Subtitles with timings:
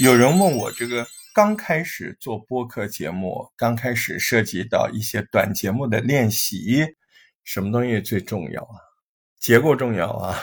[0.00, 6.84] 有人问我，这个刚开始做播客节目，刚开始涉及到一些短节目的练习，
[7.44, 8.74] 什么东西最重要啊？
[9.38, 10.36] 结构重要啊，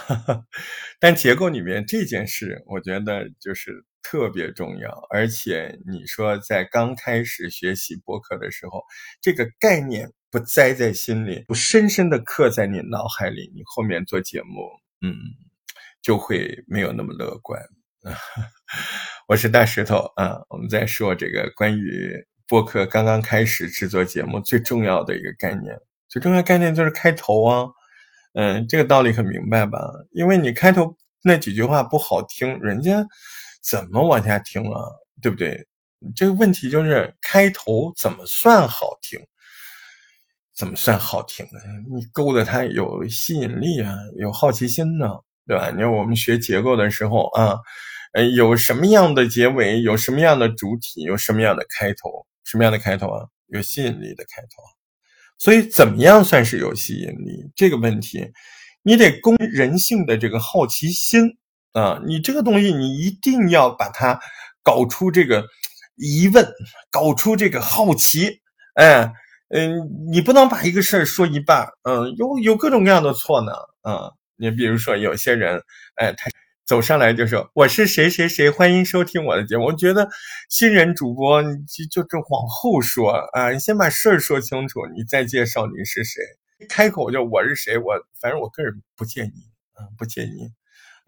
[1.01, 4.89] 但结构里面这件事，我觉得就是特别重要。
[5.09, 8.81] 而且你说在刚开始学习播客的时候，
[9.19, 14.69] 这个概念不栽在心里，不深深的刻在你脑海里，你后面做节目，
[15.01, 15.13] 嗯，
[16.01, 17.61] 就会没有那么乐观。
[19.31, 22.13] 我是大石头啊，我们在说这个关于
[22.49, 25.73] 播客刚刚开始制作节目最重要的一个概念，
[26.09, 27.65] 最重要概念就是开头啊。
[28.33, 29.79] 嗯，这个道理很明白吧？
[30.11, 33.07] 因为你开头那几句话不好听，人家
[33.63, 34.83] 怎么往下听啊？
[35.21, 35.65] 对不对？
[36.13, 39.17] 这个问题就是开头怎么算好听？
[40.53, 41.59] 怎么算好听呢？
[41.89, 45.07] 你勾的他有吸引力啊，有好奇心呢，
[45.47, 45.71] 对吧？
[45.71, 47.57] 你看我们学结构的时候啊，
[48.13, 49.81] 呃，有什么样的结尾？
[49.81, 51.01] 有什么样的主体？
[51.03, 52.25] 有什么样的开头？
[52.43, 53.25] 什么样的开头啊？
[53.47, 54.61] 有吸引力的开头。
[55.37, 57.49] 所以，怎么样算是有吸引力？
[57.55, 58.31] 这个问题，
[58.83, 61.37] 你得攻人性的这个好奇心
[61.71, 62.01] 啊！
[62.05, 64.19] 你这个东西，你一定要把它
[64.61, 65.45] 搞出这个
[65.95, 66.45] 疑问，
[66.89, 68.41] 搞出这个好奇。
[68.75, 69.11] 哎，
[69.49, 69.79] 嗯，
[70.11, 75.61] 你不能把一个事儿说一半，嗯，有有各种各样的错呢，啊，你比如说有些人，
[75.95, 76.29] 哎，他。
[76.71, 79.65] 走上来就说我是谁谁谁，欢迎收听我的节目。
[79.65, 80.07] 我觉得
[80.49, 81.57] 新人主播你
[81.91, 86.23] 就就往后说啊，你先把事儿说清楚，你再介绍你是谁。
[86.69, 90.49] 开口就我是谁，我反正我个人不建议嗯，不建议。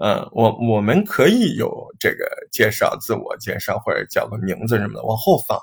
[0.04, 5.58] 嗯，我我们可以有这个介绍自我介绍或者叫个名字什么的往后放。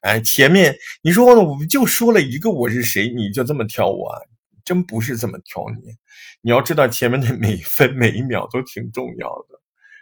[0.00, 4.10] 哎，前面你说我们就说了一个我是谁，你就这么挑我？
[4.64, 5.90] 真不是这么挑你，
[6.40, 9.60] 你要知道前面的每一分每一秒都挺重要的，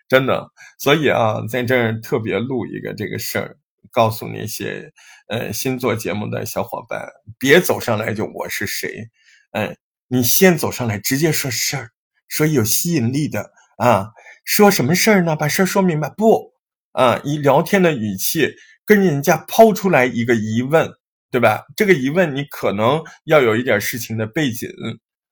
[0.08, 0.48] 真的。
[0.78, 3.56] 所以啊，在这儿特别录一个这个事儿，
[3.90, 4.92] 告诉那些
[5.26, 7.06] 呃新做节目的小伙伴，
[7.38, 9.08] 别走上来就我是谁，
[9.50, 9.76] 哎，
[10.06, 11.90] 你先走上来直接说事儿，
[12.28, 14.10] 说有吸引力的啊，
[14.44, 15.34] 说什么事儿呢？
[15.34, 16.52] 把事儿说明白，不
[16.92, 18.54] 啊，以聊天的语气
[18.86, 20.88] 跟人家抛出来一个疑问。
[21.32, 21.64] 对吧？
[21.74, 24.68] 这个疑问你可能要有一点事情的背景，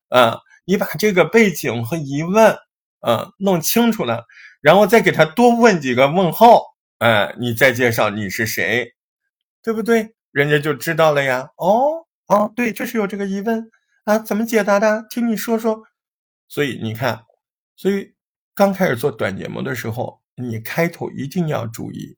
[0.08, 2.56] 啊，你把这个背景和疑问，
[3.00, 4.24] 啊，弄清楚了，
[4.62, 6.62] 然后再给他多问几个问号，
[7.00, 8.94] 哎，你再介绍你是谁，
[9.62, 10.14] 对不对？
[10.32, 11.50] 人家就知道了呀。
[11.56, 13.70] 哦，哦，对，就是有这个疑问
[14.04, 15.04] 啊，怎么解答的？
[15.10, 15.82] 听你说说。
[16.48, 17.24] 所以你看，
[17.76, 18.14] 所以
[18.54, 22.16] 刚开始做短节目的时候，你开头一定要注意，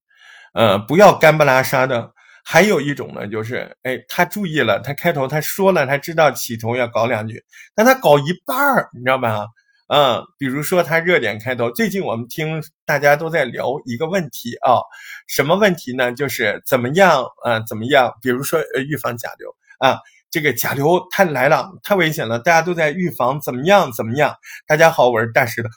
[0.55, 2.15] 呃，不要干不拉沙的。
[2.45, 7.43] 还有一种呢，就是，哎，他注意了，他开头他说了，他知道起头要搞两句，
[7.75, 9.47] 但他搞一半儿，你知道吧？
[9.89, 14.81] 嗯，比如说他热点开头，最近我们听大家都在聊一个问题啊，
[15.29, 16.13] 什么问题呢？
[16.13, 17.61] 就是怎么样啊？
[17.69, 18.13] 怎么样？
[18.23, 19.99] 比如说呃，预防甲流啊，
[20.31, 23.93] 这个甲流它来了，太危险了，大家都在预防，怎么样？
[23.93, 24.35] 怎么样？
[24.67, 25.69] 大家好，我是大石头，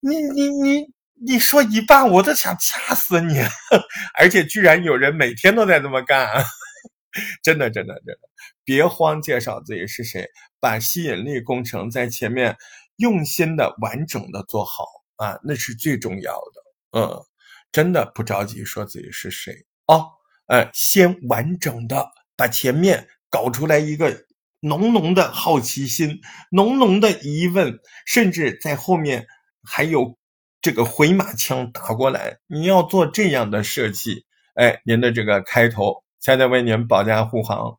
[0.00, 0.97] 你你你。
[1.20, 3.40] 你说一半，我都想掐死你！
[4.16, 6.28] 而且居然有人每天都在这么干，
[7.42, 8.20] 真的，真的，真的！
[8.64, 10.28] 别慌，介绍自己是谁，
[10.60, 12.56] 把吸引力工程在前面
[12.96, 14.84] 用心的、完整的做好
[15.16, 17.00] 啊，那是最重要的。
[17.00, 17.20] 嗯，
[17.72, 19.54] 真的不着急说自己是谁
[19.86, 20.06] 哦，
[20.46, 24.24] 哎，先完整的把前面搞出来一个
[24.60, 29.26] 浓浓的好奇心、浓浓的疑问，甚至在后面
[29.64, 30.16] 还有。
[30.60, 34.24] 这个回马枪打过来，你要做这样的设计，
[34.54, 37.78] 哎，您的这个开头才能为您保驾护航。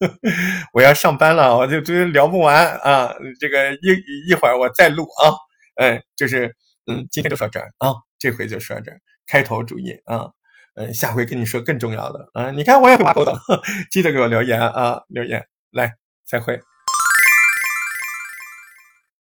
[0.72, 3.14] 我要上班了，我就就聊不完啊！
[3.38, 5.34] 这个一一会儿我再录啊，
[5.76, 6.54] 哎，就是
[6.86, 10.30] 嗯，今天就说这儿啊，这回就说这儿，开头注意啊，
[10.74, 13.32] 嗯，下回跟你说更重要的啊，你看我也会挖沟的，
[13.90, 15.94] 记得给我留言啊，留言来，
[16.26, 16.60] 再会。